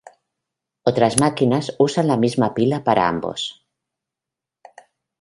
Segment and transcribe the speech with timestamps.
[0.81, 3.63] Otras máquinas usan la misma pila para ambos.